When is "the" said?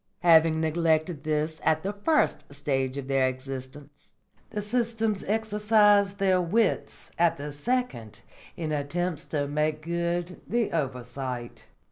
1.83-1.93, 4.49-4.59, 7.37-7.51, 10.47-10.71